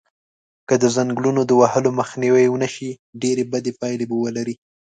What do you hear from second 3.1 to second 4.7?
ډیری بدی پایلی به ولری